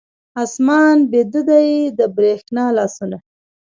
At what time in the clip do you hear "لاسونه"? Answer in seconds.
2.77-3.17